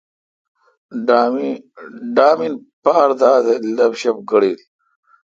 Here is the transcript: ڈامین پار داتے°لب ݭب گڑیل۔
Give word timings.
ڈامین 2.15 2.53
پار 2.83 3.09
داتے°لب 3.19 3.91
ݭب 3.99 4.17
گڑیل۔ 4.29 4.57